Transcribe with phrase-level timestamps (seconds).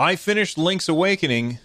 [0.00, 1.58] I finished Link's Awakening.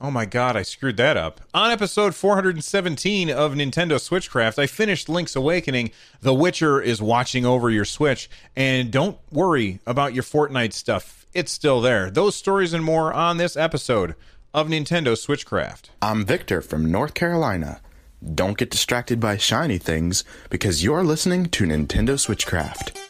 [0.00, 1.40] Oh my god, I screwed that up.
[1.54, 5.92] On episode 417 of Nintendo Switchcraft, I finished Link's Awakening.
[6.20, 11.24] The Witcher is watching over your Switch, and don't worry about your Fortnite stuff.
[11.32, 12.10] It's still there.
[12.10, 14.16] Those stories and more on this episode
[14.52, 15.90] of Nintendo Switchcraft.
[16.02, 17.80] I'm Victor from North Carolina.
[18.34, 23.07] Don't get distracted by shiny things because you're listening to Nintendo Switchcraft.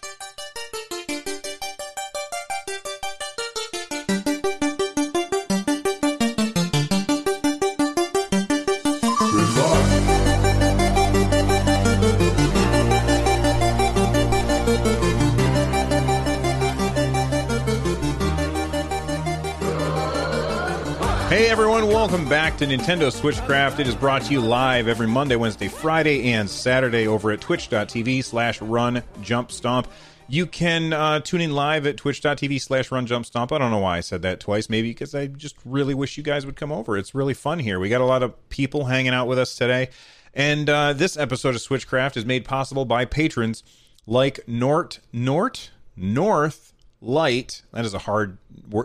[22.48, 23.78] Back to Nintendo Switchcraft.
[23.78, 28.24] It is brought to you live every Monday, Wednesday, Friday, and Saturday over at twitch.tv
[28.24, 29.86] slash run jump stomp.
[30.28, 33.52] You can uh, tune in live at twitch.tv slash run jump stomp.
[33.52, 36.22] I don't know why I said that twice, maybe because I just really wish you
[36.22, 36.96] guys would come over.
[36.96, 37.78] It's really fun here.
[37.78, 39.90] We got a lot of people hanging out with us today.
[40.32, 43.62] And uh, this episode of Switchcraft is made possible by patrons
[44.06, 47.60] like Nort, Nort, North Light.
[47.74, 48.38] That is a hard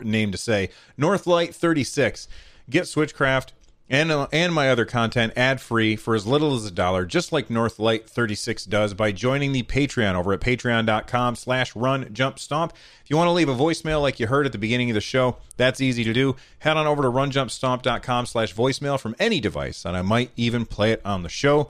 [0.04, 0.70] name to say.
[1.00, 2.28] Northlight 36.
[2.70, 3.50] Get Switchcraft
[3.90, 7.32] and uh, and my other content ad free for as little as a dollar, just
[7.32, 12.74] like Northlight 36 does by joining the Patreon over at patreon.com slash run jump stomp.
[13.04, 15.02] If you want to leave a voicemail like you heard at the beginning of the
[15.02, 16.36] show, that's easy to do.
[16.60, 20.92] Head on over to runjumpstomp.com slash voicemail from any device, and I might even play
[20.92, 21.70] it on the show.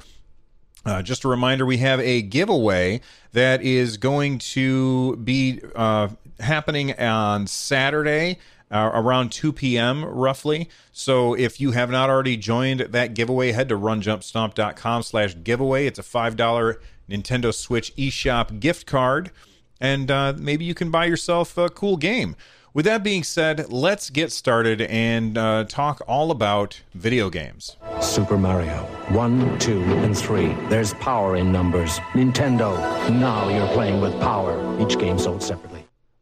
[0.85, 6.93] Uh, just a reminder, we have a giveaway that is going to be uh, happening
[6.99, 8.37] on Saturday
[8.73, 10.03] uh, around 2 p.m.
[10.03, 10.67] roughly.
[10.91, 15.85] So if you have not already joined that giveaway, head to runjumpstomp.com slash giveaway.
[15.85, 16.77] It's a $5
[17.09, 19.31] Nintendo Switch eShop gift card,
[19.79, 22.35] and uh, maybe you can buy yourself a cool game.
[22.73, 27.77] With that being said, let's get started and uh, talk all about video games.
[28.01, 28.85] Super Mario.
[29.09, 30.53] One, two, and three.
[30.69, 31.99] There's power in numbers.
[32.13, 32.75] Nintendo.
[33.11, 34.57] Now you're playing with power.
[34.81, 35.72] Each game sold separately.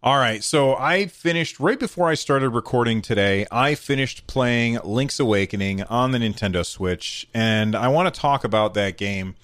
[0.04, 3.46] All right, so I finished right before I started recording today.
[3.52, 8.74] I finished playing Link's Awakening on the Nintendo Switch, and I want to talk about
[8.74, 9.36] that game.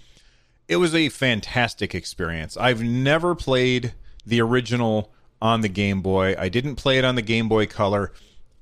[0.68, 2.58] It was a fantastic experience.
[2.58, 3.94] I've never played
[4.26, 6.34] the original on the Game Boy.
[6.40, 8.12] I didn't play it on the Game Boy Color.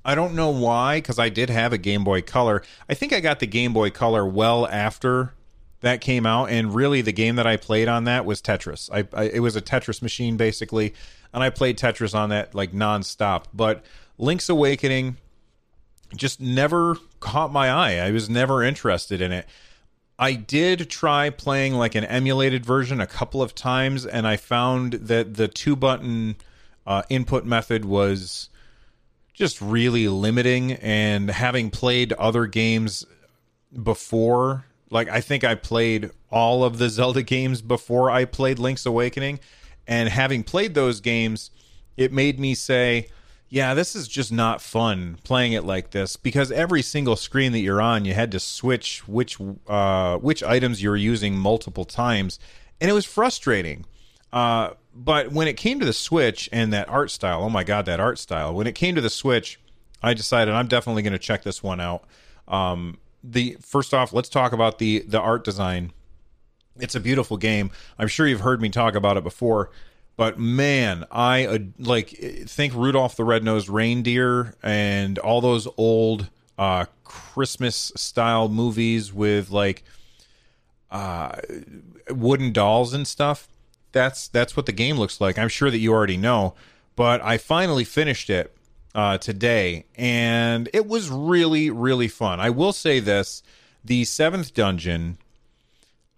[0.04, 2.62] I don't know why, because I did have a Game Boy Color.
[2.90, 5.32] I think I got the Game Boy Color well after
[5.80, 8.90] that came out, and really the game that I played on that was Tetris.
[8.92, 10.92] I, I it was a Tetris machine basically,
[11.32, 13.44] and I played Tetris on that like nonstop.
[13.52, 13.84] But
[14.18, 15.16] Link's Awakening
[16.14, 17.94] just never caught my eye.
[17.96, 19.46] I was never interested in it.
[20.18, 24.94] I did try playing like an emulated version a couple of times, and I found
[24.94, 26.36] that the two button
[26.86, 28.48] uh, input method was
[29.34, 30.72] just really limiting.
[30.72, 33.04] And having played other games
[33.82, 38.86] before, like I think I played all of the Zelda games before I played Link's
[38.86, 39.40] Awakening,
[39.86, 41.50] and having played those games,
[41.96, 43.08] it made me say,
[43.48, 47.60] yeah, this is just not fun playing it like this because every single screen that
[47.60, 49.38] you're on, you had to switch which
[49.68, 52.38] uh, which items you were using multiple times,
[52.80, 53.84] and it was frustrating.
[54.32, 57.86] Uh, but when it came to the Switch and that art style, oh my god,
[57.86, 58.54] that art style!
[58.54, 59.60] When it came to the Switch,
[60.02, 62.04] I decided I'm definitely going to check this one out.
[62.48, 65.92] Um, the first off, let's talk about the the art design.
[66.78, 67.70] It's a beautiful game.
[67.98, 69.70] I'm sure you've heard me talk about it before,
[70.16, 76.86] but man, I uh, like think Rudolph the Red-Nosed Reindeer and all those old uh,
[77.04, 79.84] Christmas style movies with like
[80.90, 81.40] uh,
[82.10, 83.48] wooden dolls and stuff.
[83.92, 85.38] That's that's what the game looks like.
[85.38, 86.54] I'm sure that you already know,
[86.96, 88.54] but I finally finished it
[88.94, 92.40] uh, today, and it was really really fun.
[92.40, 93.42] I will say this:
[93.84, 95.18] the seventh dungeon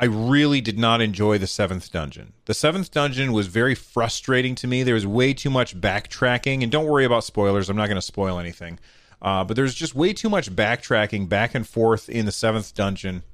[0.00, 2.32] I really did not enjoy the seventh dungeon.
[2.44, 4.84] The seventh dungeon was very frustrating to me.
[4.84, 7.68] There was way too much backtracking, and don't worry about spoilers.
[7.68, 8.78] I'm not going to spoil anything.
[9.20, 13.24] Uh, but there's just way too much backtracking back and forth in the seventh dungeon,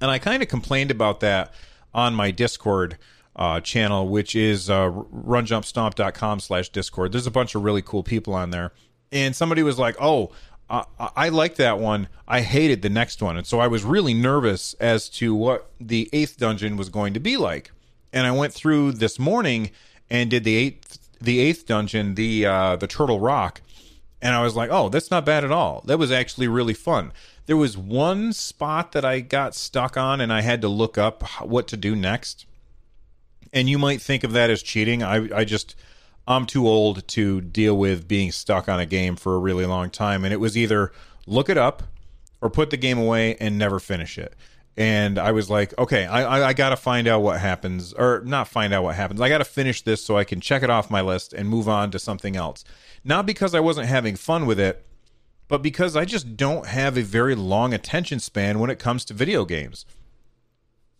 [0.00, 1.52] and I kind of complained about that
[1.92, 2.96] on my Discord
[3.34, 7.12] uh, channel, which is uh, runjumpstomp.com slash Discord.
[7.12, 8.72] There's a bunch of really cool people on there,
[9.12, 10.32] and somebody was like, "Oh,
[10.68, 12.08] uh, I like that one.
[12.26, 16.10] I hated the next one, and so I was really nervous as to what the
[16.12, 17.70] eighth dungeon was going to be like.
[18.12, 19.70] And I went through this morning
[20.10, 23.60] and did the eighth the eighth dungeon, the uh, the Turtle Rock,
[24.20, 25.82] and I was like, oh, that's not bad at all.
[25.86, 27.12] That was actually really fun.
[27.46, 31.22] There was one spot that I got stuck on, and I had to look up
[31.42, 32.44] what to do next.
[33.52, 35.04] And you might think of that as cheating.
[35.04, 35.76] I I just
[36.26, 39.90] I'm too old to deal with being stuck on a game for a really long
[39.90, 40.24] time.
[40.24, 40.92] And it was either
[41.26, 41.84] look it up
[42.40, 44.34] or put the game away and never finish it.
[44.76, 48.20] And I was like, okay, I, I, I got to find out what happens, or
[48.26, 49.22] not find out what happens.
[49.22, 51.66] I got to finish this so I can check it off my list and move
[51.66, 52.62] on to something else.
[53.02, 54.84] Not because I wasn't having fun with it,
[55.48, 59.14] but because I just don't have a very long attention span when it comes to
[59.14, 59.86] video games.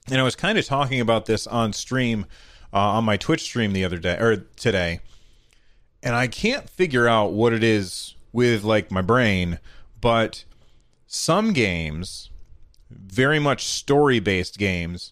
[0.09, 2.25] And I was kind of talking about this on stream,
[2.73, 5.01] uh, on my Twitch stream the other day, or today.
[6.07, 9.59] And I can't figure out what it is with like my brain,
[10.01, 10.45] but
[11.09, 12.31] some games
[12.89, 15.11] very much story based games,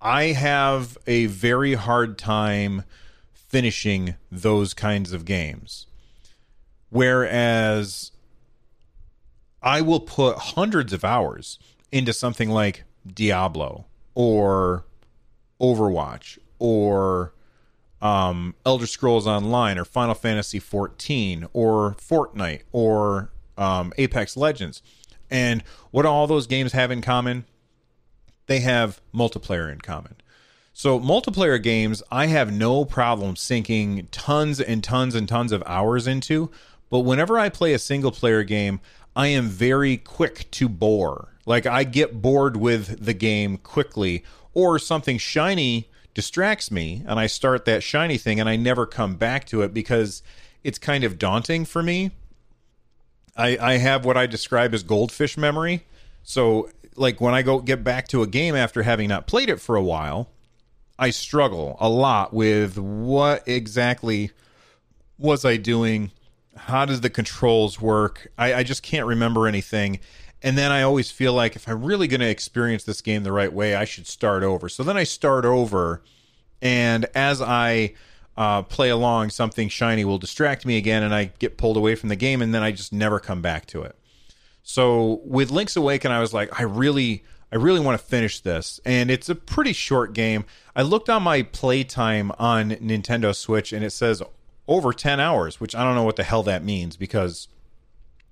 [0.00, 2.84] I have a very hard time
[3.32, 5.88] finishing those kinds of games.
[6.88, 8.12] Whereas
[9.60, 11.58] I will put hundreds of hours
[11.90, 14.84] into something like Diablo or
[15.60, 17.32] Overwatch or
[18.02, 24.82] um, Elder Scrolls Online or Final Fantasy 14 or Fortnite or um, Apex Legends
[25.32, 27.46] and what all those games have in common?
[28.46, 30.16] They have multiplayer in common.
[30.74, 36.06] So, multiplayer games, I have no problem sinking tons and tons and tons of hours
[36.06, 36.50] into.
[36.90, 38.80] But whenever I play a single player game,
[39.16, 41.34] I am very quick to bore.
[41.46, 47.26] Like, I get bored with the game quickly, or something shiny distracts me, and I
[47.26, 50.22] start that shiny thing, and I never come back to it because
[50.62, 52.12] it's kind of daunting for me
[53.36, 55.84] I, I have what I describe as goldfish memory.
[56.22, 59.60] So, like when I go get back to a game after having not played it
[59.60, 60.28] for a while,
[60.98, 64.30] I struggle a lot with what exactly
[65.18, 66.10] was I doing?
[66.56, 68.30] How does the controls work?
[68.36, 70.00] I, I just can't remember anything.
[70.42, 73.32] And then I always feel like if I'm really going to experience this game the
[73.32, 74.68] right way, I should start over.
[74.68, 76.02] So then I start over.
[76.60, 77.94] And as I
[78.36, 82.08] uh, play along, something shiny will distract me again, and I get pulled away from
[82.08, 83.96] the game, and then I just never come back to it.
[84.62, 88.80] So with Link's Awaken, I was like, I really, I really want to finish this,
[88.84, 90.44] and it's a pretty short game.
[90.74, 94.22] I looked on my playtime on Nintendo Switch, and it says
[94.66, 97.48] over 10 hours, which I don't know what the hell that means because,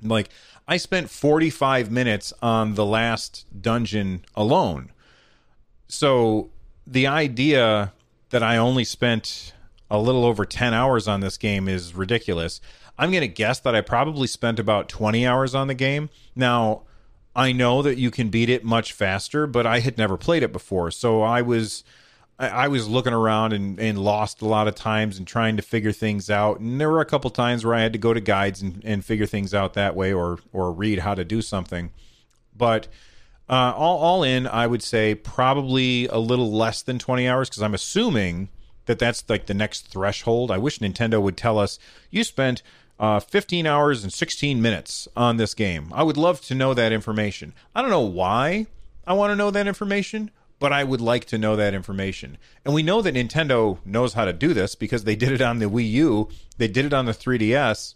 [0.03, 0.31] like,
[0.71, 4.93] I spent 45 minutes on the last dungeon alone.
[5.89, 6.51] So
[6.87, 7.93] the idea
[8.29, 9.53] that I only spent
[9.91, 12.61] a little over 10 hours on this game is ridiculous.
[12.97, 16.09] I'm going to guess that I probably spent about 20 hours on the game.
[16.37, 16.83] Now,
[17.35, 20.53] I know that you can beat it much faster, but I had never played it
[20.53, 20.93] before.
[20.93, 21.83] So I was
[22.49, 25.93] I was looking around and, and lost a lot of times and trying to figure
[25.93, 26.59] things out.
[26.59, 29.05] And there were a couple times where I had to go to guides and, and
[29.05, 31.93] figure things out that way or or read how to do something.
[32.57, 32.89] But
[33.49, 37.63] uh, all all in, I would say probably a little less than 20 hours because
[37.63, 38.49] I'm assuming
[38.87, 40.51] that that's like the next threshold.
[40.51, 41.79] I wish Nintendo would tell us
[42.11, 42.63] you spent
[42.99, 45.91] uh, 15 hours and 16 minutes on this game.
[45.95, 47.53] I would love to know that information.
[47.75, 48.67] I don't know why
[49.07, 52.39] I want to know that information, but I would like to know that information.
[52.65, 55.59] And we know that Nintendo knows how to do this because they did it on
[55.59, 56.29] the Wii U,
[56.59, 57.95] they did it on the 3DS.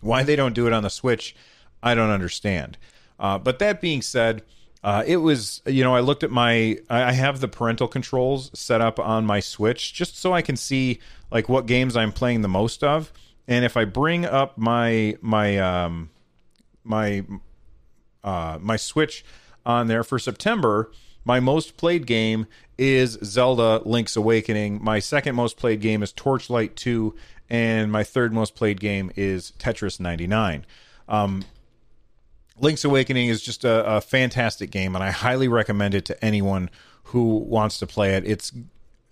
[0.00, 1.34] Why they don't do it on the Switch,
[1.82, 2.76] I don't understand.
[3.18, 4.42] Uh, but that being said,
[4.82, 8.82] uh, it was, you know, I looked at my, I have the parental controls set
[8.82, 12.48] up on my Switch just so I can see like what games I'm playing the
[12.48, 13.12] most of.
[13.48, 16.10] And if I bring up my my um
[16.82, 17.24] my
[18.22, 19.24] uh my Switch
[19.66, 20.90] on there for September,
[21.24, 24.82] my most played game is Zelda Link's Awakening.
[24.82, 27.14] My second most played game is Torchlight 2
[27.50, 30.64] and my third most played game is Tetris 99.
[31.08, 31.44] Um,
[32.58, 36.70] Link's Awakening is just a, a, fantastic game, and I highly recommend it to anyone
[37.04, 38.24] who wants to play it.
[38.26, 38.52] It's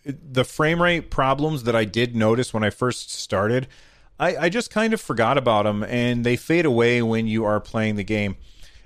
[0.04, 3.66] the frame rate problems that I did notice when I first started.
[4.18, 7.60] I, I just kind of forgot about them, and they fade away when you are
[7.60, 8.36] playing the game.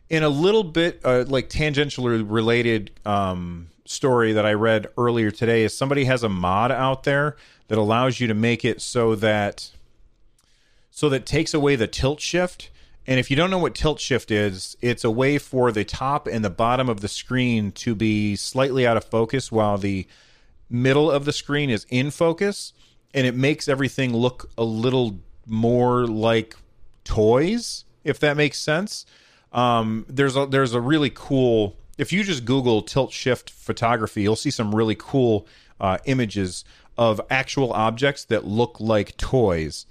[0.08, 5.64] In a little bit, uh, like tangentially related um, story that I read earlier today,
[5.64, 7.36] is somebody has a mod out there
[7.68, 9.70] that allows you to make it so that
[10.90, 12.70] so that takes away the tilt shift
[13.06, 16.26] and if you don't know what tilt shift is, it's a way for the top
[16.26, 20.08] and the bottom of the screen to be slightly out of focus while the
[20.68, 22.72] middle of the screen is in focus.
[23.14, 26.56] And it makes everything look a little more like
[27.04, 29.06] toys, if that makes sense.
[29.52, 34.36] Um, there's a there's a really cool if you just Google tilt shift photography, you'll
[34.36, 35.46] see some really cool
[35.80, 36.64] uh, images
[36.98, 39.86] of actual objects that look like toys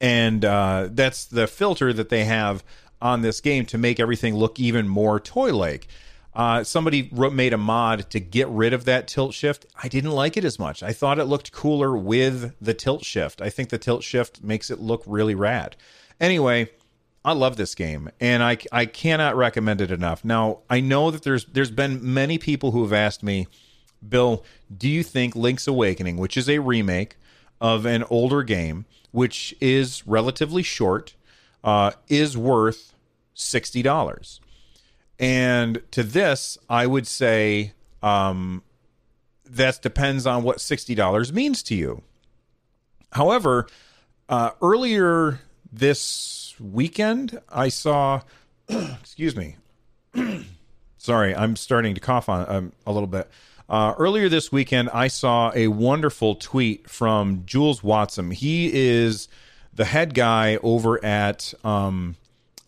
[0.00, 2.64] and uh, that's the filter that they have
[3.02, 5.88] on this game to make everything look even more toy like.
[6.32, 9.66] Uh, somebody wrote, made a mod to get rid of that tilt shift.
[9.82, 10.82] I didn't like it as much.
[10.82, 13.42] I thought it looked cooler with the tilt shift.
[13.42, 15.76] I think the tilt shift makes it look really rad.
[16.20, 16.70] Anyway,
[17.24, 20.24] I love this game, and I I cannot recommend it enough.
[20.24, 23.46] Now I know that there's there's been many people who have asked me,
[24.06, 24.42] Bill,
[24.74, 27.16] do you think Link's Awakening, which is a remake
[27.60, 31.14] of an older game, which is relatively short,
[31.62, 32.94] uh, is worth
[33.34, 34.40] sixty dollars?
[35.18, 38.62] And to this, I would say um,
[39.44, 42.02] that depends on what sixty dollars means to you.
[43.12, 43.66] However,
[44.30, 46.08] uh, earlier this
[46.60, 48.22] weekend, I saw.
[48.68, 49.56] excuse me.
[50.98, 53.28] Sorry, I'm starting to cough on um, a little bit.
[53.68, 58.32] Uh, earlier this weekend, I saw a wonderful tweet from Jools Watsham.
[58.32, 59.28] He is
[59.72, 62.16] the head guy over at um,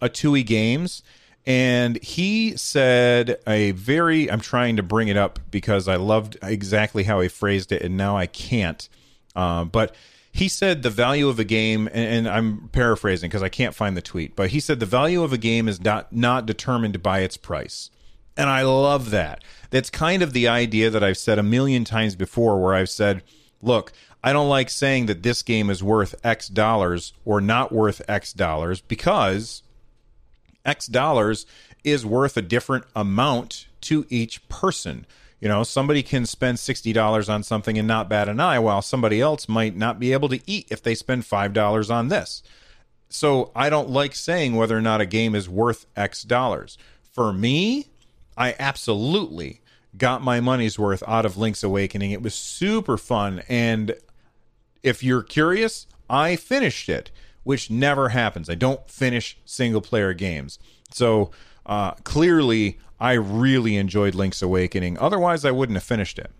[0.00, 1.02] Atooi Games,
[1.44, 4.30] and he said a very.
[4.30, 7.96] I'm trying to bring it up because I loved exactly how he phrased it, and
[7.96, 8.88] now I can't.
[9.34, 9.94] Uh, but
[10.32, 13.96] he said the value of a game, and, and I'm paraphrasing because I can't find
[13.96, 17.20] the tweet, but he said the value of a game is not not determined by
[17.20, 17.90] its price.
[18.34, 19.44] And I love that.
[19.68, 23.22] That's kind of the idea that I've said a million times before, where I've said,
[23.60, 23.92] look,
[24.24, 28.32] I don't like saying that this game is worth X dollars or not worth X
[28.32, 29.62] dollars because
[30.64, 31.44] X dollars
[31.84, 35.04] is worth a different amount to each person.
[35.42, 39.20] You know, somebody can spend $60 on something and not bat an eye, while somebody
[39.20, 42.44] else might not be able to eat if they spend $5 on this.
[43.08, 46.78] So I don't like saying whether or not a game is worth X dollars.
[47.10, 47.88] For me,
[48.36, 49.62] I absolutely
[49.98, 52.12] got my money's worth out of Link's Awakening.
[52.12, 53.42] It was super fun.
[53.48, 53.96] And
[54.84, 57.10] if you're curious, I finished it,
[57.42, 58.48] which never happens.
[58.48, 60.60] I don't finish single player games.
[60.92, 61.32] So
[61.66, 64.96] uh, clearly, I really enjoyed Link's Awakening.
[65.00, 66.30] Otherwise, I wouldn't have finished it.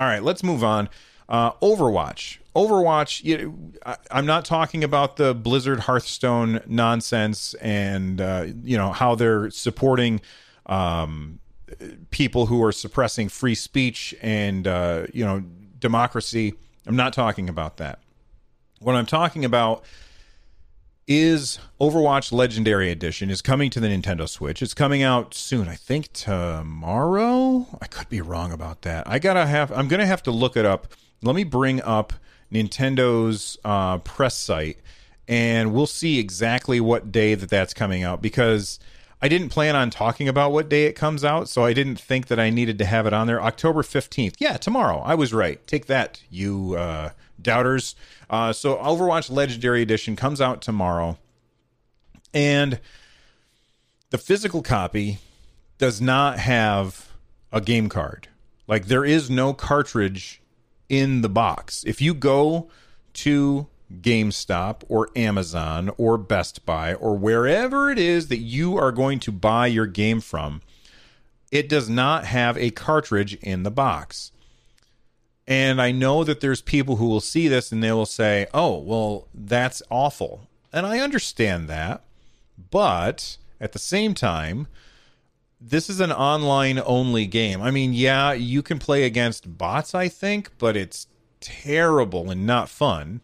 [0.00, 0.88] All right, let's move on.
[1.28, 2.38] Uh, Overwatch.
[2.56, 3.22] Overwatch.
[3.22, 9.14] You I, I'm not talking about the Blizzard Hearthstone nonsense and uh, you know how
[9.14, 10.20] they're supporting
[10.66, 11.38] um,
[12.10, 15.44] people who are suppressing free speech and uh, you know
[15.78, 16.54] democracy.
[16.84, 18.00] I'm not talking about that.
[18.80, 19.84] What I'm talking about
[21.08, 24.60] is Overwatch Legendary Edition is coming to the Nintendo Switch.
[24.60, 25.66] It's coming out soon.
[25.66, 27.66] I think tomorrow.
[27.80, 29.08] I could be wrong about that.
[29.08, 29.72] I gotta have.
[29.72, 30.92] I'm gonna have to look it up.
[31.22, 32.12] Let me bring up
[32.52, 34.78] Nintendo's uh, press site,
[35.26, 38.78] and we'll see exactly what day that that's coming out because.
[39.20, 42.28] I didn't plan on talking about what day it comes out, so I didn't think
[42.28, 43.42] that I needed to have it on there.
[43.42, 44.36] October 15th.
[44.38, 45.00] Yeah, tomorrow.
[45.00, 45.66] I was right.
[45.66, 47.10] Take that, you uh,
[47.40, 47.94] doubters.
[48.28, 51.18] Uh, so Overwatch Legendary Edition comes out tomorrow,
[52.34, 52.80] and
[54.10, 55.18] the physical copy
[55.78, 57.12] does not have
[57.52, 58.28] a game card.
[58.66, 60.42] Like there is no cartridge
[60.88, 61.84] in the box.
[61.86, 62.68] If you go
[63.14, 63.66] to
[64.00, 69.32] GameStop or Amazon or Best Buy or wherever it is that you are going to
[69.32, 70.60] buy your game from,
[71.50, 74.32] it does not have a cartridge in the box.
[75.48, 78.76] And I know that there's people who will see this and they will say, oh,
[78.76, 80.46] well, that's awful.
[80.74, 82.04] And I understand that.
[82.70, 84.66] But at the same time,
[85.58, 87.62] this is an online only game.
[87.62, 91.06] I mean, yeah, you can play against bots, I think, but it's
[91.40, 93.22] terrible and not fun.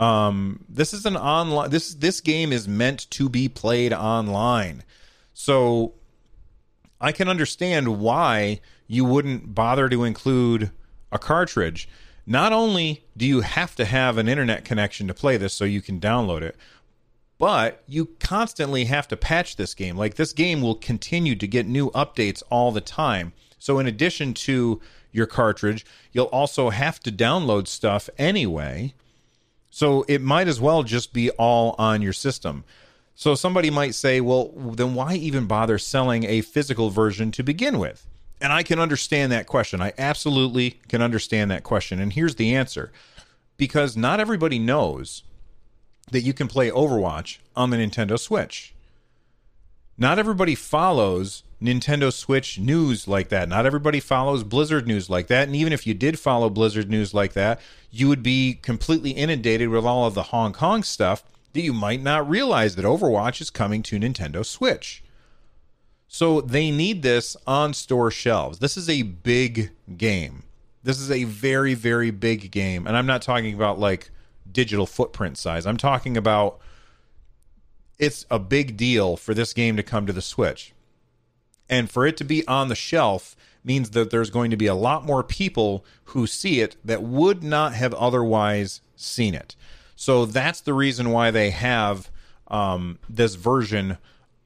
[0.00, 4.82] Um, this is an online this this game is meant to be played online.
[5.32, 5.94] So
[7.00, 10.72] I can understand why you wouldn't bother to include
[11.12, 11.88] a cartridge,
[12.26, 15.82] not only do you have to have an internet connection to play this so you
[15.82, 16.56] can download it,
[17.38, 19.96] but you constantly have to patch this game.
[19.96, 23.32] Like this game will continue to get new updates all the time.
[23.58, 28.94] So in addition to your cartridge, you'll also have to download stuff anyway.
[29.70, 32.64] So it might as well just be all on your system.
[33.14, 37.78] So somebody might say, well, then why even bother selling a physical version to begin
[37.78, 38.06] with?
[38.42, 39.80] And I can understand that question.
[39.80, 42.00] I absolutely can understand that question.
[42.00, 42.90] And here's the answer
[43.56, 45.22] because not everybody knows
[46.10, 48.74] that you can play Overwatch on the Nintendo Switch.
[49.96, 53.48] Not everybody follows Nintendo Switch news like that.
[53.48, 55.46] Not everybody follows Blizzard news like that.
[55.46, 59.68] And even if you did follow Blizzard news like that, you would be completely inundated
[59.68, 61.22] with all of the Hong Kong stuff
[61.52, 65.04] that you might not realize that Overwatch is coming to Nintendo Switch.
[66.14, 68.58] So they need this on store shelves.
[68.58, 70.42] This is a big game.
[70.82, 72.86] This is a very, very big game.
[72.86, 74.10] And I'm not talking about like
[74.52, 75.66] digital footprint size.
[75.66, 76.60] I'm talking about
[77.98, 80.74] it's a big deal for this game to come to the Switch.
[81.70, 84.74] And for it to be on the shelf means that there's going to be a
[84.74, 89.56] lot more people who see it that would not have otherwise seen it.
[89.96, 92.10] So that's the reason why they have
[92.48, 93.96] um, this version,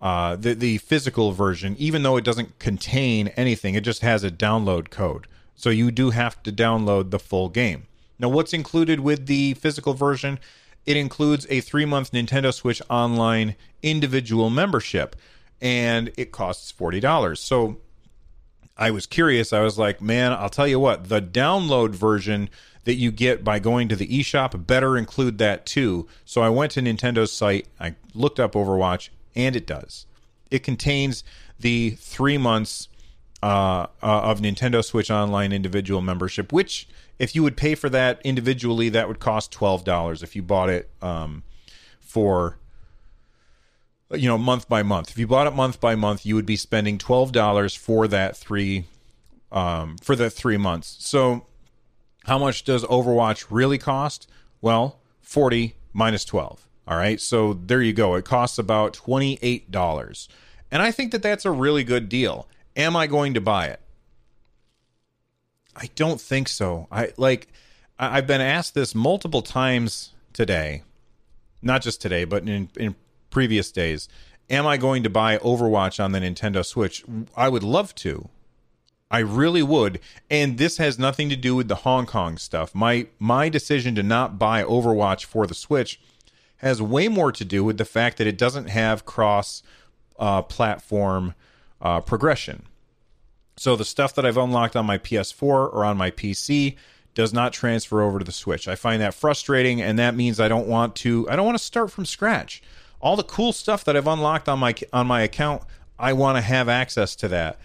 [0.01, 4.31] uh, the the physical version, even though it doesn't contain anything, it just has a
[4.31, 5.27] download code.
[5.55, 7.87] So you do have to download the full game.
[8.19, 10.39] Now, what's included with the physical version?
[10.85, 15.17] It includes a three month Nintendo Switch Online individual membership,
[15.61, 17.41] and it costs forty dollars.
[17.41, 17.79] So
[18.77, 19.53] I was curious.
[19.53, 22.51] I was like, man, I'll tell you what, the download version
[22.85, 26.07] that you get by going to the eShop better include that too.
[26.25, 30.07] So I went to Nintendo's site, I looked up Overwatch, and it does.
[30.51, 31.23] It contains
[31.59, 32.89] the three months
[33.43, 36.89] uh, uh, of Nintendo Switch Online individual membership, which
[37.19, 40.23] if you would pay for that individually, that would cost twelve dollars.
[40.23, 41.43] If you bought it um,
[42.01, 42.59] for
[44.11, 46.57] you know month by month, if you bought it month by month, you would be
[46.57, 48.87] spending twelve dollars for that three
[49.53, 50.97] um, for the three months.
[51.01, 51.47] So
[52.25, 54.29] how much does Overwatch really cost?
[54.61, 56.67] Well, 40 minus 12.
[56.87, 57.21] All right.
[57.21, 58.15] So there you go.
[58.15, 60.29] It costs about $28.
[60.71, 62.47] And I think that that's a really good deal.
[62.77, 63.81] Am I going to buy it?
[65.75, 66.87] I don't think so.
[66.91, 67.49] I like
[67.99, 70.83] I've been asked this multiple times today.
[71.63, 72.95] Not just today, but in in
[73.31, 74.09] previous days.
[74.49, 77.05] Am I going to buy Overwatch on the Nintendo Switch?
[77.37, 78.29] I would love to.
[79.11, 80.01] I really would.
[80.31, 82.75] And this has nothing to do with the Hong Kong stuff.
[82.75, 86.01] My my decision to not buy Overwatch for the Switch
[86.59, 89.63] has way more to do with the fact that it doesn't have cross
[90.19, 91.35] uh, platform
[91.81, 92.65] uh, progression.
[93.57, 96.77] So the stuff that I've unlocked on my PS4 or on my PC
[97.15, 98.69] does not transfer over to the Switch.
[98.69, 101.29] I find that frustrating, and that means I don't want to.
[101.31, 102.63] I don't want to start from scratch.
[103.01, 105.63] All the cool stuff that I've unlocked on my on my account,
[105.99, 107.59] I want to have access to that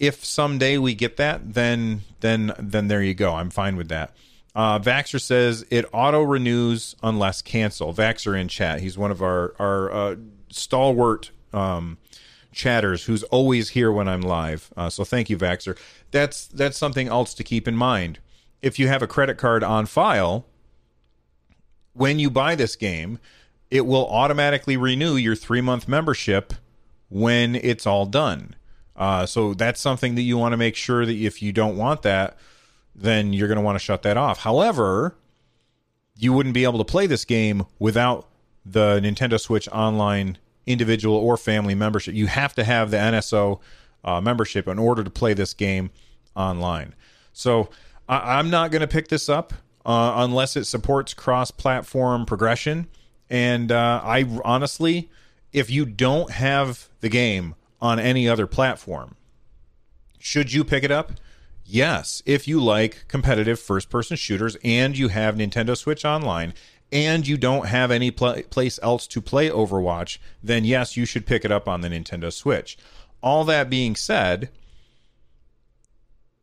[0.00, 3.34] if someday we get that, then then then there you go.
[3.34, 4.12] I'm fine with that.
[4.54, 7.94] Uh, Vaxer says it auto renews unless cancel.
[7.94, 8.80] Vaxer in chat.
[8.80, 10.16] He's one of our our uh,
[10.48, 11.98] stalwart um,
[12.52, 14.72] chatters who's always here when I'm live.
[14.76, 15.78] Uh, so thank you, Vaxer.
[16.10, 18.18] That's that's something else to keep in mind.
[18.60, 20.46] If you have a credit card on file,
[21.92, 23.18] when you buy this game,
[23.70, 26.54] it will automatically renew your three month membership
[27.08, 28.56] when it's all done.
[28.96, 32.02] Uh, so that's something that you want to make sure that if you don't want
[32.02, 32.36] that,
[33.00, 34.40] then you're going to want to shut that off.
[34.40, 35.16] However,
[36.16, 38.28] you wouldn't be able to play this game without
[38.64, 40.36] the Nintendo Switch Online
[40.66, 42.14] individual or family membership.
[42.14, 43.60] You have to have the NSO
[44.04, 45.90] uh, membership in order to play this game
[46.36, 46.94] online.
[47.32, 47.70] So
[48.08, 49.54] I- am not going to pick this up
[49.86, 52.88] uh, unless it supports cross platform progression.
[53.30, 55.08] And uh, I honestly,
[55.52, 59.16] if you don't have the game on any other platform.
[60.18, 61.12] Should you pick it up?
[61.72, 66.52] Yes, if you like competitive first person shooters and you have Nintendo Switch Online
[66.90, 71.26] and you don't have any pl- place else to play Overwatch, then yes, you should
[71.26, 72.76] pick it up on the Nintendo Switch.
[73.22, 74.50] All that being said,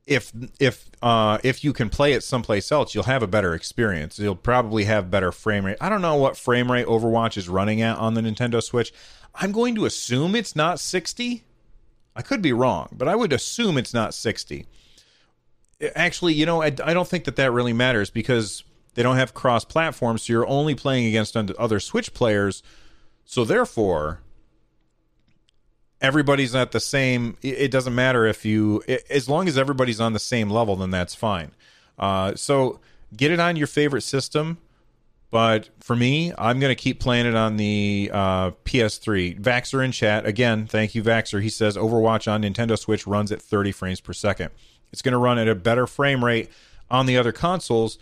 [0.06, 4.18] if if uh, if you can play it someplace else, you'll have a better experience.
[4.18, 5.78] You'll probably have better frame rate.
[5.82, 8.94] I don't know what frame rate Overwatch is running at on the Nintendo Switch.
[9.36, 11.44] I'm going to assume it's not 60.
[12.16, 14.66] I could be wrong, but I would assume it's not 60.
[15.96, 18.64] Actually, you know, I, I don't think that that really matters because
[18.96, 22.64] they don't have cross platforms, so you're only playing against other Switch players.
[23.26, 24.22] So therefore,
[26.02, 27.38] everybody's at the same.
[27.42, 31.14] It doesn't matter if you, as long as everybody's on the same level, then that's
[31.14, 31.52] fine.
[32.00, 32.80] Uh, so
[33.16, 34.58] get it on your favorite system.
[35.30, 39.40] But for me, I'm going to keep playing it on the uh, PS3.
[39.40, 40.68] Vaxer in chat again.
[40.68, 41.42] Thank you, Vaxer.
[41.42, 44.52] He says Overwatch on Nintendo Switch runs at 30 frames per second.
[44.92, 46.50] It's going to run at a better frame rate
[46.90, 47.98] on the other consoles,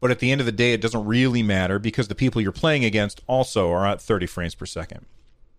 [0.00, 2.52] but at the end of the day, it doesn't really matter because the people you're
[2.52, 5.06] playing against also are at 30 frames per second.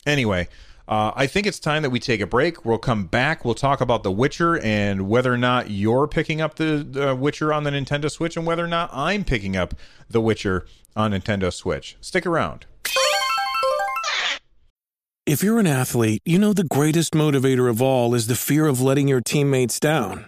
[0.05, 0.47] Anyway,
[0.87, 2.63] uh, I think it's time that we take a break.
[2.63, 3.43] We'll come back.
[3.43, 7.51] We'll talk about The Witcher and whether or not you're picking up the, the Witcher
[7.51, 9.73] on the Nintendo Switch and whether or not I'm picking up
[10.09, 10.65] The Witcher
[10.95, 11.97] on Nintendo Switch.
[12.01, 12.67] Stick around.
[15.25, 18.79] If you're an athlete, you know the greatest motivator of all is the fear of
[18.79, 20.27] letting your teammates down.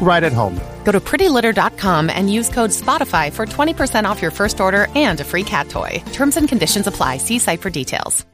[0.00, 0.58] right at home.
[0.84, 5.24] Go to prettylitter.com and use code SPOTIFY for 20% off your first order and a
[5.24, 6.02] free cat toy.
[6.12, 7.18] Terms and conditions apply.
[7.18, 8.26] See site for details.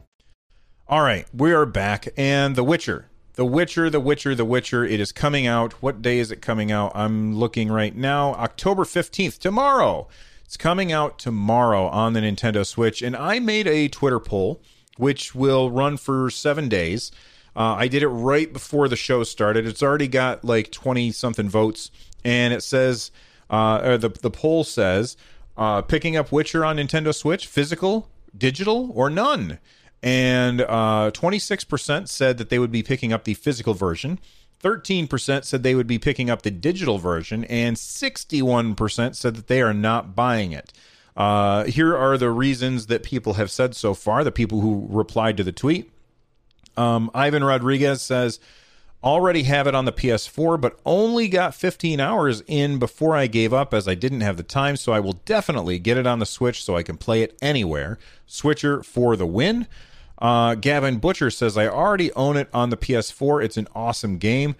[0.87, 3.05] All right, we are back, and The Witcher.
[3.33, 4.83] The Witcher, The Witcher, The Witcher.
[4.83, 5.73] It is coming out.
[5.83, 6.91] What day is it coming out?
[6.95, 8.33] I'm looking right now.
[8.33, 10.07] October 15th, tomorrow.
[10.43, 14.63] It's coming out tomorrow on the Nintendo Switch, and I made a Twitter poll,
[14.97, 17.11] which will run for seven days.
[17.59, 19.67] Uh, I did it right before the show started.
[19.67, 21.91] It's already got like 20 something votes,
[22.23, 23.11] and it says,
[23.49, 25.17] uh, or the, the poll says,
[25.57, 29.59] uh, picking up Witcher on Nintendo Switch, physical, digital, or none
[30.01, 34.19] and uh, 26% said that they would be picking up the physical version.
[34.63, 39.61] 13% said they would be picking up the digital version, and 61% said that they
[39.61, 40.73] are not buying it.
[41.15, 45.37] Uh, here are the reasons that people have said so far, the people who replied
[45.37, 45.91] to the tweet.
[46.77, 48.39] Um, Ivan Rodriguez says,
[49.03, 53.53] already have it on the PS4, but only got 15 hours in before I gave
[53.53, 56.25] up as I didn't have the time, so I will definitely get it on the
[56.25, 57.97] Switch so I can play it anywhere.
[58.25, 59.67] Switcher for the win.
[60.17, 63.43] Uh, Gavin Butcher says, I already own it on the PS4.
[63.43, 64.55] It's an awesome game.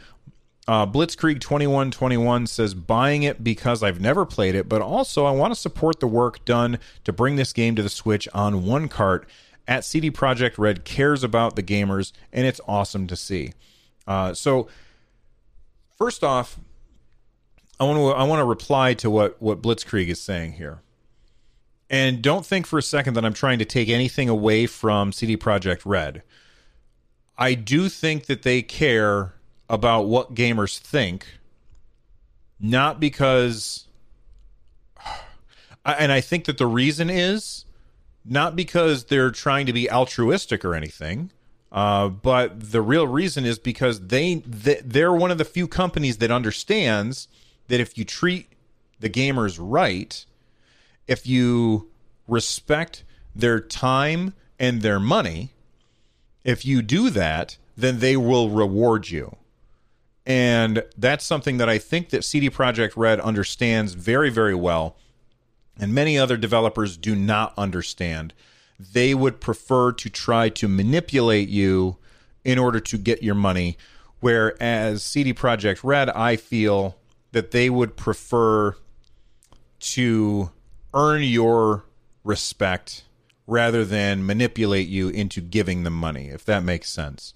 [0.67, 5.53] Uh, Blitzkrieg 2121 says, buying it because I've never played it, but also I want
[5.53, 9.27] to support the work done to bring this game to the Switch on one cart.
[9.69, 13.53] At CD Projekt Red cares about the gamers, and it's awesome to see.
[14.07, 14.67] Uh, so,
[15.95, 16.59] first off,
[17.79, 20.81] I want to I want to reply to what what Blitzkrieg is saying here.
[21.87, 25.37] And don't think for a second that I'm trying to take anything away from CD
[25.37, 26.23] Projekt Red.
[27.37, 29.35] I do think that they care
[29.69, 31.27] about what gamers think,
[32.59, 33.85] not because.
[35.85, 37.63] And I think that the reason is
[38.25, 41.31] not because they're trying to be altruistic or anything,
[41.71, 46.31] uh, but the real reason is because they they're one of the few companies that
[46.31, 47.27] understands
[47.67, 48.47] that if you treat
[48.99, 50.25] the gamers right,
[51.07, 51.89] if you
[52.27, 53.03] respect
[53.35, 55.53] their time and their money,
[56.43, 59.35] if you do that, then they will reward you.
[60.25, 64.95] And that's something that I think that CD Projekt Red understands very, very well.
[65.79, 68.33] And many other developers do not understand.
[68.79, 71.97] They would prefer to try to manipulate you
[72.43, 73.77] in order to get your money.
[74.19, 76.97] Whereas CD Projekt Red, I feel
[77.31, 78.75] that they would prefer
[79.79, 80.51] to
[80.93, 81.85] earn your
[82.23, 83.03] respect
[83.47, 87.33] rather than manipulate you into giving them money, if that makes sense.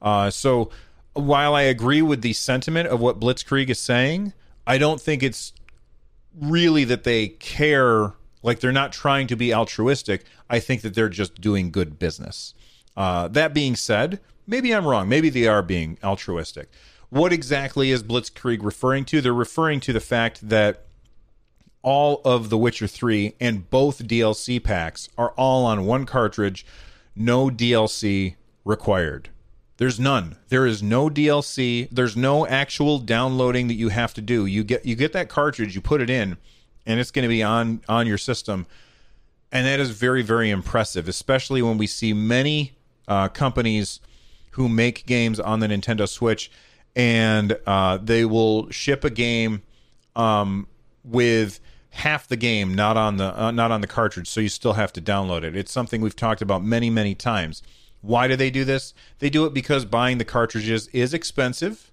[0.00, 0.70] Uh, so
[1.14, 4.32] while I agree with the sentiment of what Blitzkrieg is saying,
[4.66, 5.52] I don't think it's
[6.38, 10.24] really that they care, like they're not trying to be altruistic.
[10.48, 12.54] I think that they're just doing good business.
[12.96, 15.08] Uh, that being said, maybe I'm wrong.
[15.08, 16.70] Maybe they are being altruistic.
[17.08, 19.20] What exactly is Blitzkrieg referring to?
[19.20, 20.86] They're referring to the fact that
[21.82, 26.66] all of The Witcher 3 and both DLC packs are all on one cartridge,
[27.16, 29.30] no DLC required.
[29.80, 30.36] There's none.
[30.50, 31.88] There is no DLC.
[31.90, 34.44] There's no actual downloading that you have to do.
[34.44, 36.36] You get you get that cartridge, you put it in,
[36.84, 38.66] and it's going to be on on your system.
[39.50, 42.72] And that is very very impressive, especially when we see many
[43.08, 44.00] uh, companies
[44.50, 46.50] who make games on the Nintendo Switch,
[46.94, 49.62] and uh, they will ship a game
[50.14, 50.66] um,
[51.04, 54.74] with half the game not on the uh, not on the cartridge so you still
[54.74, 57.62] have to download it it's something we've talked about many many times
[58.00, 58.94] why do they do this?
[59.18, 61.90] They do it because buying the cartridges is expensive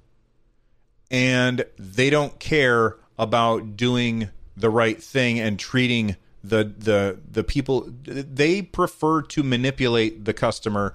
[1.11, 7.89] and they don't care about doing the right thing and treating the the the people.
[8.03, 10.93] They prefer to manipulate the customer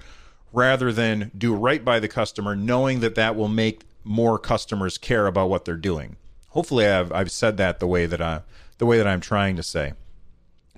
[0.53, 5.27] rather than do right by the customer knowing that that will make more customers care
[5.27, 6.16] about what they're doing.
[6.48, 8.42] Hopefully i've i've said that the way that i
[8.83, 9.92] the way that I'm trying to say.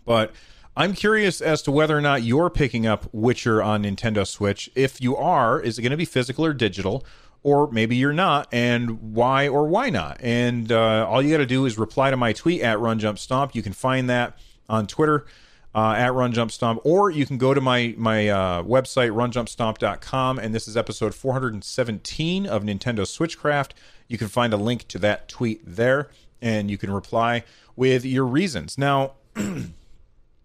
[0.05, 0.33] But
[0.77, 4.69] I'm curious as to whether or not you're picking up Witcher on Nintendo Switch.
[4.75, 7.05] If you are, is it going to be physical or digital?
[7.45, 10.19] Or maybe you're not, and why or why not?
[10.21, 13.19] And uh, all you got to do is reply to my tweet at Run Jump
[13.19, 13.55] Stomp.
[13.55, 15.27] You can find that on Twitter
[15.75, 20.39] uh, at Run Jump Stomp, or you can go to my my uh, website runjumpstomp.com,
[20.39, 23.73] and this is episode 417 of Nintendo Switchcraft.
[24.09, 26.09] You can find a link to that tweet there,
[26.41, 27.45] and you can reply
[27.77, 28.79] with your reasons.
[28.79, 29.13] Now,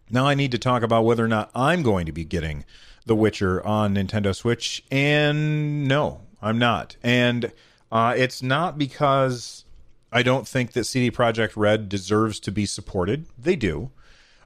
[0.10, 2.66] now I need to talk about whether or not I'm going to be getting
[3.06, 6.96] The Witcher on Nintendo Switch, and no, I'm not.
[7.04, 7.52] And
[7.92, 9.66] uh, it's not because
[10.12, 13.26] I don't think that CD Projekt Red deserves to be supported.
[13.38, 13.92] They do.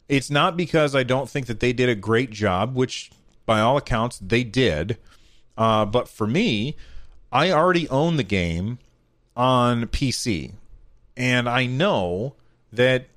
[0.10, 3.12] It's not because I don't think that they did a great job, which
[3.45, 4.97] by all accounts they did.
[5.58, 6.76] Uh, but for me,
[7.32, 8.80] I already own the game
[9.36, 10.54] on PC.
[11.15, 12.36] And I know
[12.71, 13.08] that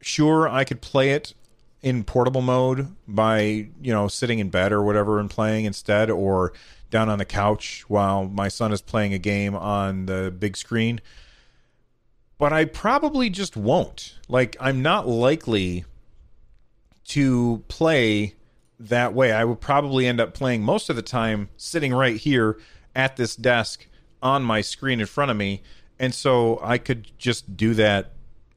[0.00, 1.34] sure I could play it
[1.82, 3.40] in portable mode by,
[3.80, 6.52] you know, sitting in bed or whatever and playing instead or
[6.90, 11.00] down on the couch while my son is playing a game on the big screen.
[12.38, 14.18] But I probably just won't.
[14.28, 15.84] Like I'm not likely
[17.08, 18.34] to play
[18.78, 19.32] that way.
[19.32, 22.58] I would probably end up playing most of the time sitting right here
[22.94, 23.86] at this desk
[24.22, 25.62] on my screen in front of me.
[25.98, 28.12] And so I could just do that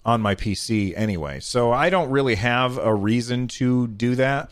[0.05, 1.39] on my PC anyway.
[1.39, 4.51] So I don't really have a reason to do that.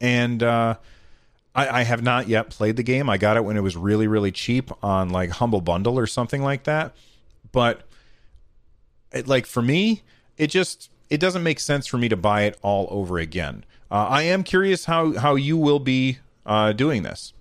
[0.00, 0.74] And uh,
[1.54, 3.08] I, I have not yet played the game.
[3.08, 6.42] I got it when it was really, really cheap on like Humble Bundle or something
[6.42, 6.94] like that.
[7.52, 7.82] But
[9.12, 10.02] it, like for me,
[10.36, 13.64] it just it doesn't make sense for me to buy it all over again.
[13.90, 17.32] Uh, I am curious how how you will be uh, doing this,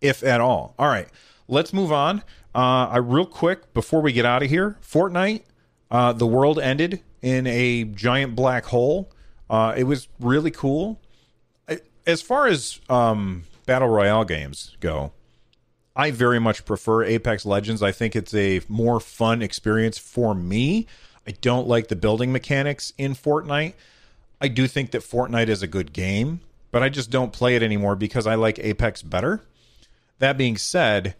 [0.00, 0.74] if at all.
[0.78, 1.08] All right,
[1.48, 2.18] let's move on.
[2.54, 5.42] Uh, I real quick before we get out of here, Fortnite.
[5.90, 9.10] Uh, the world ended in a giant black hole.
[9.48, 11.00] Uh, it was really cool.
[12.06, 15.12] As far as um, battle royale games go,
[15.94, 17.82] I very much prefer Apex Legends.
[17.82, 20.86] I think it's a more fun experience for me.
[21.26, 23.74] I don't like the building mechanics in Fortnite.
[24.40, 27.62] I do think that Fortnite is a good game, but I just don't play it
[27.62, 29.42] anymore because I like Apex better.
[30.18, 31.14] That being said,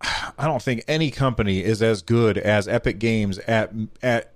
[0.00, 4.32] I don't think any company is as good as Epic Games at at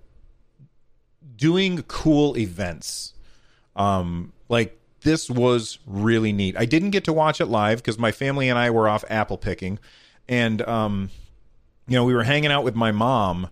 [1.37, 3.15] doing cool events.
[3.77, 6.57] Um, like this was really neat.
[6.59, 9.39] I didn't get to watch it live because my family and I were off apple
[9.39, 9.79] picking,
[10.29, 11.11] and um,
[11.87, 13.49] you know we were hanging out with my mom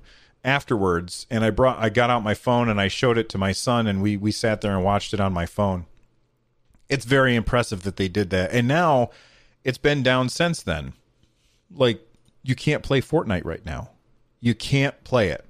[0.47, 3.51] afterwards and I brought I got out my phone and I showed it to my
[3.51, 5.87] son and we we sat there and watched it on my phone.
[6.89, 8.53] It's very impressive that they did that.
[8.53, 9.11] And now
[9.65, 10.93] it's been down since then.
[11.75, 12.01] Like
[12.43, 13.91] you can't play Fortnite right now.
[14.41, 15.45] You can't play it.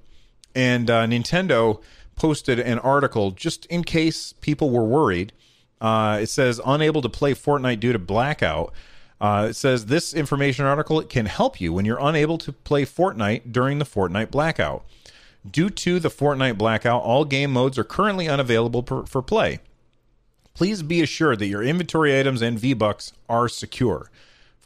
[0.55, 1.81] And uh, Nintendo
[2.15, 5.31] posted an article just in case people were worried.
[5.79, 8.73] Uh, it says unable to play Fortnite due to blackout.
[9.21, 13.51] Uh, it says this information article can help you when you're unable to play Fortnite
[13.51, 14.83] during the Fortnite blackout.
[15.49, 19.59] Due to the Fortnite blackout, all game modes are currently unavailable per, for play.
[20.53, 24.09] Please be assured that your inventory items and V-Bucks are secure.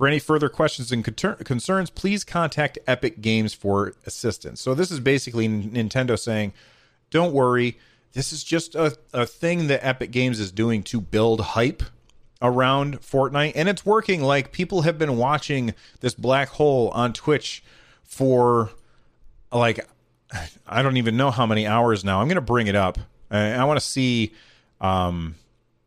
[0.02, 4.60] For any further questions and concerns, please contact Epic Games for assistance.
[4.60, 6.54] So, this is basically Nintendo saying,
[7.12, 7.78] don't worry,
[8.14, 11.84] this is just a, a thing that Epic Games is doing to build hype
[12.42, 14.24] around Fortnite, and it's working.
[14.24, 17.64] Like people have been watching this black hole on Twitch
[18.04, 18.72] for
[19.52, 19.88] like
[20.68, 22.22] I don't even know how many hours now.
[22.22, 22.98] I'm going to bring it up.
[23.30, 24.34] I, I want to see.
[24.80, 25.36] Um,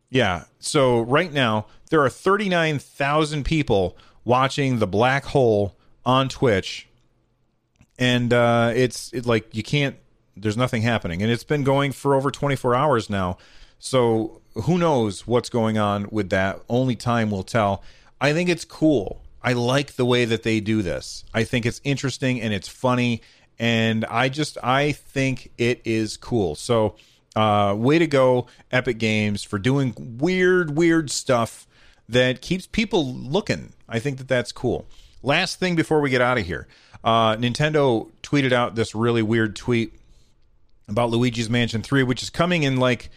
[0.09, 0.45] yeah.
[0.59, 6.87] So right now there are 39,000 people watching the black hole on Twitch,
[7.97, 9.95] and uh, it's it, like you can't.
[10.37, 13.37] There's nothing happening, and it's been going for over 24 hours now.
[13.79, 16.59] So who knows what's going on with that?
[16.69, 17.83] Only time will tell.
[18.19, 19.21] I think it's cool.
[19.41, 21.23] I like the way that they do this.
[21.33, 23.21] I think it's interesting and it's funny
[23.59, 26.55] and I just I think it is cool.
[26.55, 26.95] So,
[27.35, 31.67] uh way to go Epic Games for doing weird weird stuff
[32.07, 33.73] that keeps people looking.
[33.89, 34.85] I think that that's cool.
[35.23, 36.67] Last thing before we get out of here.
[37.03, 39.93] Uh Nintendo tweeted out this really weird tweet
[40.87, 43.09] about Luigi's Mansion 3 which is coming in like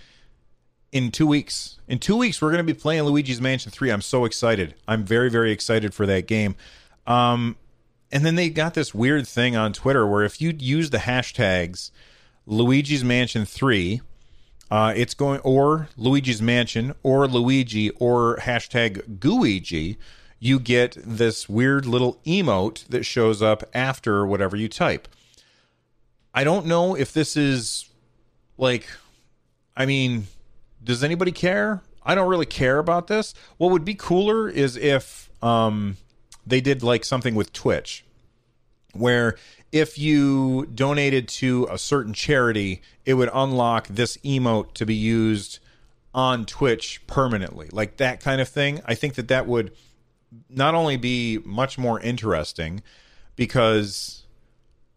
[0.93, 1.77] in two weeks.
[1.87, 3.91] In two weeks, we're going to be playing Luigi's Mansion 3.
[3.91, 4.75] I'm so excited.
[4.87, 6.57] I'm very, very excited for that game.
[7.07, 7.57] Um,
[8.11, 11.91] and then they got this weird thing on Twitter where if you use the hashtags
[12.47, 14.01] Luigi's Mansion 3,
[14.71, 19.97] uh, it's going, or Luigi's Mansion, or Luigi, or hashtag Gooigi,
[20.39, 25.09] you get this weird little emote that shows up after whatever you type.
[26.35, 27.89] I don't know if this is
[28.57, 28.87] like,
[29.77, 30.27] I mean,
[30.83, 31.83] does anybody care?
[32.05, 33.35] I don't really care about this.
[33.57, 35.97] What would be cooler is if um,
[36.47, 38.05] they did like something with Twitch,
[38.93, 39.37] where
[39.73, 45.59] if you donated to a certain charity, it would unlock this emote to be used
[46.15, 48.81] on Twitch permanently, like that kind of thing.
[48.87, 49.73] I think that that would
[50.49, 52.83] not only be much more interesting
[53.37, 54.25] because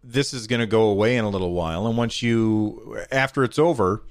[0.04, 3.60] this is going to go away in a little while, and once you after it's
[3.60, 4.04] over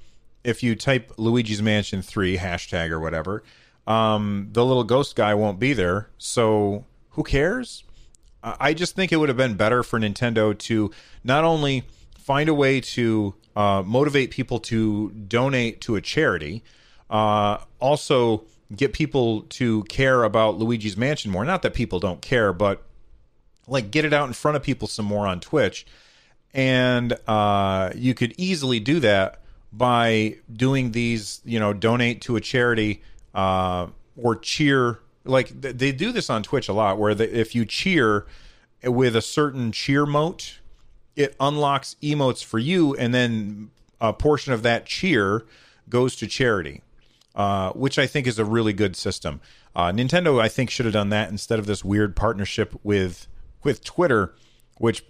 [0.43, 3.43] if you type Luigi's Mansion 3 hashtag or whatever,
[3.87, 6.09] um, the little ghost guy won't be there.
[6.17, 7.83] So who cares?
[8.43, 10.91] I just think it would have been better for Nintendo to
[11.23, 11.83] not only
[12.17, 16.63] find a way to uh, motivate people to donate to a charity,
[17.09, 21.45] uh, also get people to care about Luigi's Mansion more.
[21.45, 22.83] Not that people don't care, but
[23.67, 25.85] like get it out in front of people some more on Twitch.
[26.53, 32.41] And uh, you could easily do that by doing these, you know, donate to a
[32.41, 33.01] charity
[33.33, 34.99] uh, or cheer.
[35.23, 38.25] Like they do this on Twitch a lot, where they, if you cheer
[38.83, 40.59] with a certain cheer mote,
[41.15, 45.45] it unlocks emotes for you, and then a portion of that cheer
[45.89, 46.81] goes to charity,
[47.35, 49.41] uh, which I think is a really good system.
[49.75, 53.27] Uh, Nintendo, I think, should have done that instead of this weird partnership with
[53.63, 54.33] with Twitter,
[54.77, 55.05] which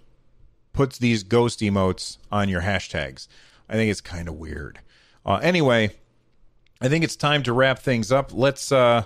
[0.74, 3.28] puts these ghost emotes on your hashtags.
[3.70, 4.80] I think it's kind of weird.
[5.26, 5.92] Uh, anyway,
[6.82, 8.32] I think it's time to wrap things up.
[8.34, 9.04] Let's uh,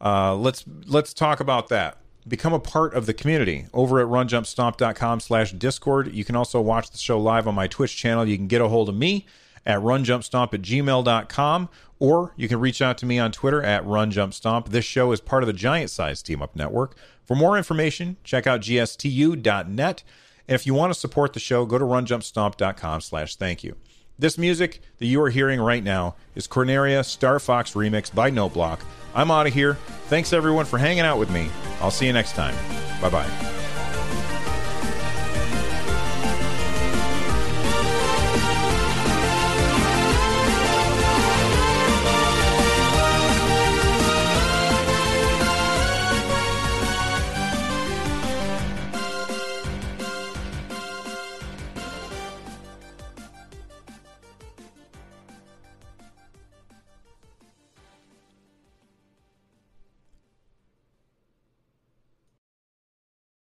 [0.00, 1.98] uh, let's let's talk about that.
[2.28, 6.12] Become a part of the community over at runjumpstomp.com slash discord.
[6.12, 8.26] You can also watch the show live on my Twitch channel.
[8.26, 9.26] You can get a hold of me
[9.64, 14.68] at runjumpstomp at gmail.com or you can reach out to me on Twitter at runjumpstomp.
[14.68, 16.96] This show is part of the Giant Size Team Up Network.
[17.24, 20.02] For more information, check out gstu.net.
[20.48, 23.76] And if you want to support the show, go to runjumpstomp.com slash thank you.
[24.20, 28.50] This music that you are hearing right now is Corneria Star Fox remixed by No
[28.50, 28.84] Block.
[29.14, 29.78] I'm out of here.
[30.08, 31.48] Thanks everyone for hanging out with me.
[31.80, 32.54] I'll see you next time.
[33.00, 33.59] Bye bye.